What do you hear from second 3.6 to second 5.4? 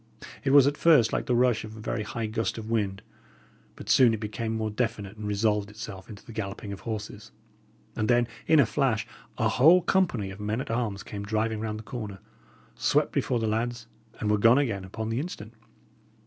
but soon it became more definite, and